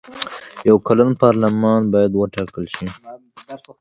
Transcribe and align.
یو 0.67 0.77
کلن 0.87 1.09
پارلمان 1.23 1.81
باید 1.93 2.11
وټاکل 2.15 2.65
شي. 2.75 2.87